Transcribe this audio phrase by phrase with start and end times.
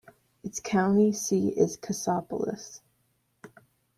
[0.43, 2.81] Its county seat is Cassopolis.